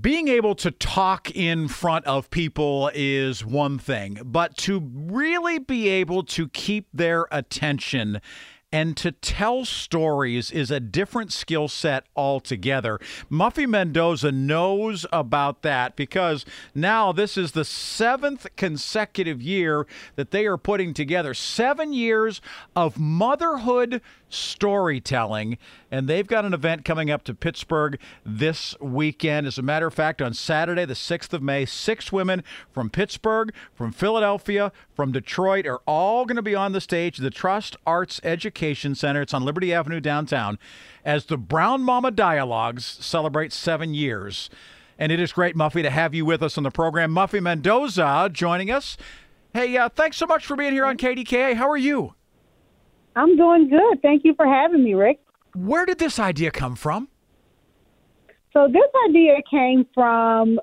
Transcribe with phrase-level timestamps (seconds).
[0.00, 5.88] being able to talk in front of people is one thing, but to really be
[5.88, 8.20] able to keep their attention
[8.70, 12.98] and to tell stories is a different skill set altogether.
[13.30, 20.44] Muffy Mendoza knows about that because now this is the seventh consecutive year that they
[20.44, 22.42] are putting together seven years
[22.76, 25.58] of motherhood storytelling.
[25.90, 29.46] And they've got an event coming up to Pittsburgh this weekend.
[29.46, 33.52] As a matter of fact, on Saturday, the 6th of May, six women from Pittsburgh,
[33.74, 38.20] from Philadelphia, from Detroit are all going to be on the stage the Trust Arts
[38.22, 39.22] Education Center.
[39.22, 40.58] It's on Liberty Avenue downtown
[41.04, 44.50] as the Brown Mama Dialogues celebrate seven years.
[44.98, 47.14] And it is great, Muffy, to have you with us on the program.
[47.14, 48.96] Muffy Mendoza joining us.
[49.54, 51.54] Hey, uh, thanks so much for being here on KDKA.
[51.54, 52.14] How are you?
[53.18, 54.00] I'm doing good.
[54.00, 55.18] Thank you for having me, Rick.
[55.54, 57.08] Where did this idea come from?
[58.52, 60.60] So, this idea came from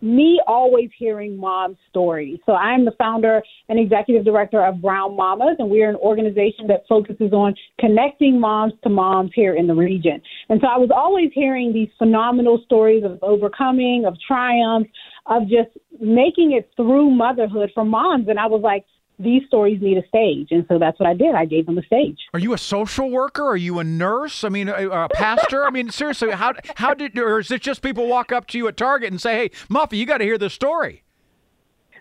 [0.00, 2.38] me always hearing mom's stories.
[2.46, 6.84] So, I'm the founder and executive director of Brown Mamas, and we're an organization that
[6.88, 10.22] focuses on connecting moms to moms here in the region.
[10.48, 14.86] And so, I was always hearing these phenomenal stories of overcoming, of triumph,
[15.26, 18.28] of just making it through motherhood for moms.
[18.28, 18.84] And I was like,
[19.18, 20.48] these stories need a stage.
[20.50, 21.34] And so that's what I did.
[21.34, 22.18] I gave them a stage.
[22.34, 23.44] Are you a social worker?
[23.44, 24.44] Are you a nurse?
[24.44, 25.64] I mean, a, a pastor?
[25.64, 28.68] I mean, seriously, how, how did, or is it just people walk up to you
[28.68, 31.02] at Target and say, hey, Muffy, you got to hear this story?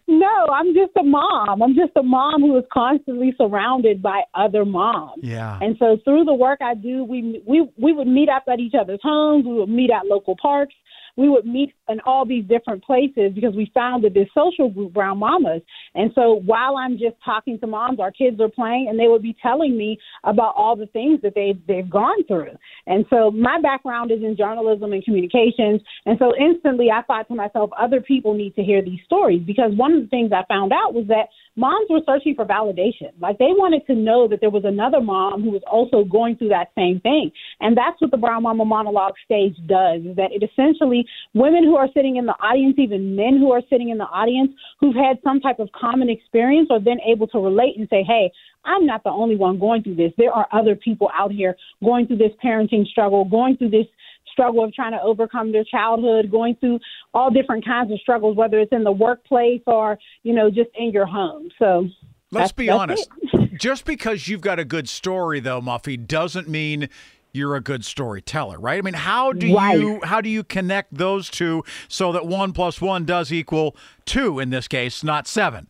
[0.07, 1.63] No, I'm just a mom.
[1.63, 5.23] I'm just a mom who is constantly surrounded by other moms.
[5.23, 5.57] Yeah.
[5.61, 8.75] And so through the work I do, we we we would meet up at each
[8.79, 9.45] other's homes.
[9.45, 10.75] We would meet at local parks
[11.17, 15.19] we would meet in all these different places because we founded this social group, Brown
[15.19, 15.61] Mamas.
[15.93, 19.21] And so while I'm just talking to moms, our kids are playing, and they would
[19.21, 22.51] be telling me about all the things that they've they've gone through.
[22.87, 27.35] And so my background is in journalism and communications, and so instantly I thought to
[27.35, 30.73] myself, other people need to hear these stories because one of the things I found
[30.73, 33.11] out was that moms were searching for validation.
[33.19, 36.49] Like they wanted to know that there was another mom who was also going through
[36.49, 37.31] that same thing.
[37.61, 41.75] And that's what the Brown Mama monologue stage does, is that it essentially women who
[41.75, 45.17] are sitting in the audience, even men who are sitting in the audience who've had
[45.23, 48.31] some type of common experience are then able to relate and say, Hey,
[48.65, 50.11] I'm not the only one going through this.
[50.17, 53.85] There are other people out here going through this parenting struggle, going through this
[54.31, 56.79] struggle of trying to overcome their childhood, going through
[57.13, 60.91] all different kinds of struggles, whether it's in the workplace or, you know, just in
[60.91, 61.49] your home.
[61.57, 61.87] So
[62.31, 63.09] let's be honest.
[63.53, 66.89] just because you've got a good story though, Muffy, doesn't mean
[67.35, 68.77] you're a good storyteller, right?
[68.77, 69.79] I mean, how do right.
[69.79, 73.75] you how do you connect those two so that one plus one does equal
[74.05, 75.67] two in this case, not seven?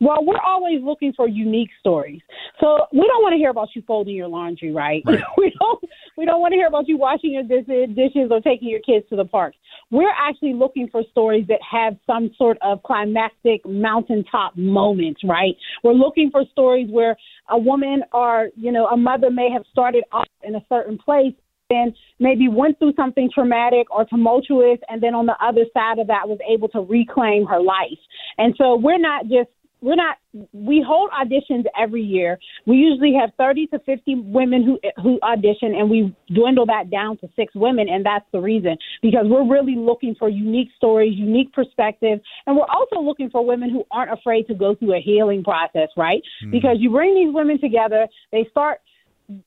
[0.00, 2.22] Well, we're always looking for unique stories.
[2.58, 5.02] So we don't want to hear about you folding your laundry, right?
[5.04, 5.20] right.
[5.36, 5.84] we don't
[6.16, 9.16] we don't want to hear about you washing your dishes or taking your kids to
[9.16, 9.54] the park.
[9.90, 15.56] We're actually looking for stories that have some sort of climactic mountaintop moments, right?
[15.82, 17.16] We're looking for stories where
[17.48, 21.34] a woman or, you know, a mother may have started off in a certain place
[21.70, 26.08] and maybe went through something traumatic or tumultuous and then on the other side of
[26.08, 27.98] that was able to reclaim her life.
[28.38, 30.16] And so we're not just we're not
[30.52, 32.38] we hold auditions every year.
[32.66, 37.16] We usually have 30 to 50 women who who audition and we dwindle that down
[37.18, 41.52] to 6 women and that's the reason because we're really looking for unique stories, unique
[41.52, 45.42] perspectives and we're also looking for women who aren't afraid to go through a healing
[45.42, 46.22] process, right?
[46.42, 46.52] Mm-hmm.
[46.52, 48.80] Because you bring these women together, they start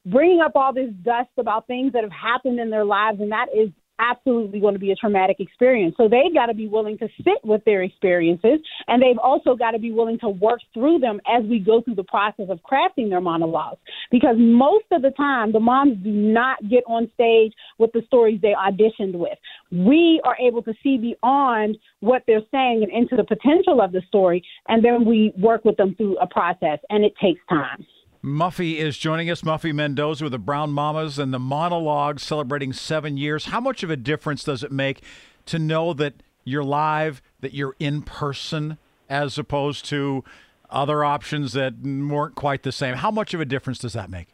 [0.05, 3.47] bringing up all this dust about things that have happened in their lives and that
[3.55, 5.95] is absolutely going to be a traumatic experience.
[5.97, 9.71] So they've got to be willing to sit with their experiences and they've also got
[9.71, 13.09] to be willing to work through them as we go through the process of crafting
[13.09, 13.79] their monologues.
[14.11, 18.39] Because most of the time, the moms do not get on stage with the stories
[18.41, 19.37] they auditioned with.
[19.71, 24.01] We are able to see beyond what they're saying and into the potential of the
[24.07, 27.85] story, and then we work with them through a process, and it takes time.
[28.23, 29.41] Muffy is joining us.
[29.41, 33.45] Muffy Mendoza with the Brown Mamas and the monologue celebrating seven years.
[33.45, 35.03] How much of a difference does it make
[35.47, 38.77] to know that you're live, that you're in person,
[39.09, 40.23] as opposed to
[40.69, 42.95] other options that weren't quite the same?
[42.95, 44.29] How much of a difference does that make?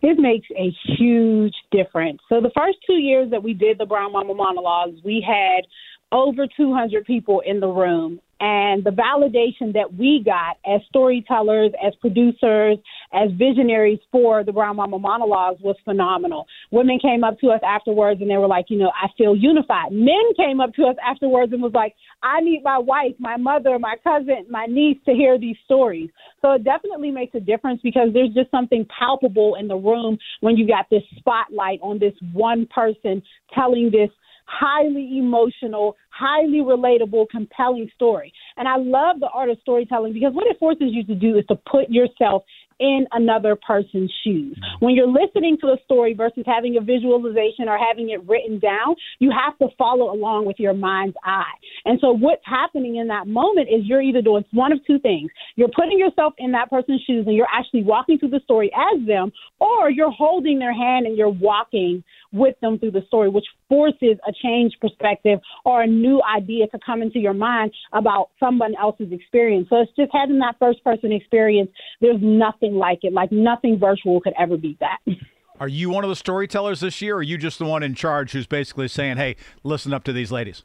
[0.00, 2.20] It makes a huge difference.
[2.30, 5.66] So the first two years that we did the Brown Mama monologues, we had
[6.12, 8.20] over 200 people in the room.
[8.40, 12.78] And the validation that we got as storytellers, as producers,
[13.12, 16.46] as visionaries for the Brown Mama monologues was phenomenal.
[16.70, 19.92] Women came up to us afterwards and they were like, you know, I feel unified.
[19.92, 23.78] Men came up to us afterwards and was like, I need my wife, my mother,
[23.78, 26.10] my cousin, my niece to hear these stories.
[26.42, 30.56] So it definitely makes a difference because there's just something palpable in the room when
[30.56, 33.22] you got this spotlight on this one person
[33.54, 34.10] telling this
[34.46, 38.32] highly emotional, highly relatable, compelling story.
[38.56, 41.44] And I love the art of storytelling because what it forces you to do is
[41.46, 42.44] to put yourself
[42.80, 44.58] in another person's shoes.
[44.80, 48.96] When you're listening to a story versus having a visualization or having it written down,
[49.20, 51.54] you have to follow along with your mind's eye.
[51.84, 55.30] And so what's happening in that moment is you're either doing one of two things.
[55.56, 59.06] You're putting yourself in that person's shoes and you're actually walking through the story as
[59.06, 62.02] them, or you're holding their hand and you're walking
[62.34, 66.78] with them through the story, which forces a change perspective or a new idea to
[66.84, 69.68] come into your mind about someone else's experience.
[69.70, 71.70] So it's just having that first person experience.
[72.00, 73.12] There's nothing like it.
[73.12, 74.98] Like nothing virtual could ever beat that.
[75.60, 77.94] Are you one of the storytellers this year, or are you just the one in
[77.94, 80.64] charge who's basically saying, hey, listen up to these ladies?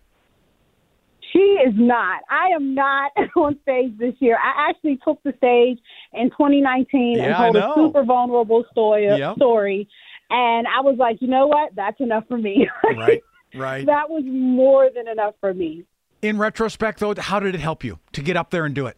[1.32, 2.22] She is not.
[2.30, 4.38] I am not on stage this year.
[4.38, 5.78] I actually took the stage
[6.14, 9.06] in 2019 Yeah, and told a super vulnerable story.
[9.06, 9.36] Yep.
[9.36, 9.88] Story,
[10.30, 11.76] and I was like, you know what?
[11.76, 12.68] That's enough for me.
[12.98, 13.24] Right,
[13.56, 13.86] right.
[13.86, 15.86] that was more than enough for me.
[16.22, 18.98] In retrospect, though, how did it help you to get up there and do it?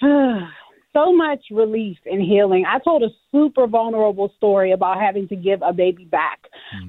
[0.92, 2.64] so much relief and healing.
[2.66, 6.40] I told a super vulnerable story about having to give a baby back.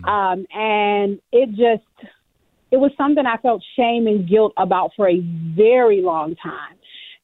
[0.08, 2.12] Um, and it just,
[2.72, 6.78] it was something I felt shame and guilt about for a very long time.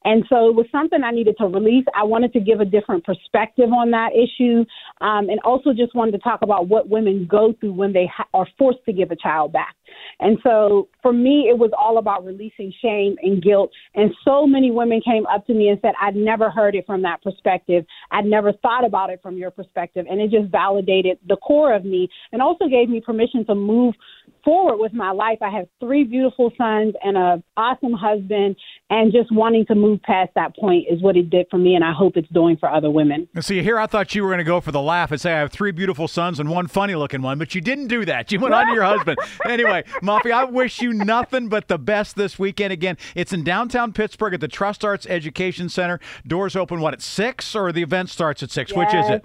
[0.08, 1.84] And so it was something I needed to release.
[1.94, 4.64] I wanted to give a different perspective on that issue,
[5.02, 8.26] um, and also just wanted to talk about what women go through when they ha-
[8.32, 9.74] are forced to give a child back.
[10.18, 13.70] And so for me, it was all about releasing shame and guilt.
[13.94, 17.02] And so many women came up to me and said, I'd never heard it from
[17.02, 17.84] that perspective.
[18.10, 20.06] I'd never thought about it from your perspective.
[20.08, 23.94] And it just validated the core of me and also gave me permission to move
[24.44, 25.38] forward with my life.
[25.42, 28.56] I have three beautiful sons and an awesome husband,
[28.90, 31.84] and just wanting to move past that point is what it did for me, and
[31.84, 33.28] I hope it's doing for other women.
[33.34, 35.34] And see, here I thought you were going to go for the laugh and say,
[35.34, 38.32] I have three beautiful sons and one funny looking one, but you didn't do that.
[38.32, 39.18] You went on to your husband.
[39.44, 42.72] Anyway, Muffy, I wish you nothing but the best this weekend.
[42.72, 46.00] Again, it's in downtown Pittsburgh at the Trust Arts Education Center.
[46.26, 48.72] Doors open, what, at 6 or the event starts at 6?
[48.72, 49.24] Which is it?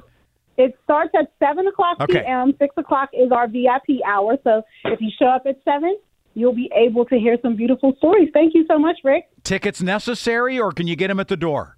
[0.57, 2.21] It starts at 7 o'clock Okay.
[2.21, 4.38] p.m., 6 o'clock is our VIP hour.
[4.44, 5.98] So if you show up at 7,
[6.36, 8.30] you'll be able to hear some beautiful stories.
[8.33, 9.30] Thank you so much, Rick.
[9.44, 11.78] Tickets necessary or can you get them at the door?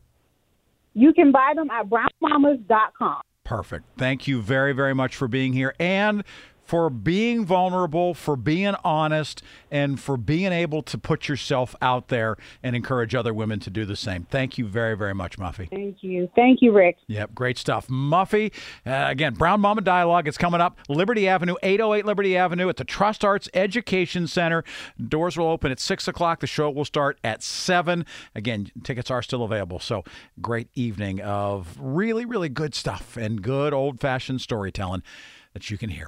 [0.94, 3.22] You can buy them at brownmamas.com.
[3.44, 3.86] Perfect.
[3.98, 6.24] Thank you very, very much for being here and
[6.66, 12.36] for being vulnerable, for being honest, and for being able to put yourself out there
[12.64, 14.24] and encourage other women to do the same.
[14.24, 15.70] Thank you very, very much, Muffy.
[15.70, 16.30] Thank you.
[16.36, 16.98] Thank you, Rick.
[17.08, 17.88] Yep, great stuff.
[17.88, 18.52] Muffy,
[18.86, 20.28] uh, again, Brown Mama Dialogue.
[20.28, 20.80] is coming up.
[20.90, 24.64] Liberty Avenue, 808 Liberty Avenue at the Trust Arts Education Center.
[25.08, 26.40] Doors will open at 6 o'clock.
[26.40, 28.06] The show will start at 7.
[28.34, 29.80] Again, tickets are still available.
[29.80, 30.04] So,
[30.42, 35.04] great evening of really, really good stuff and good old fashioned storytelling
[35.54, 36.08] that you can hear.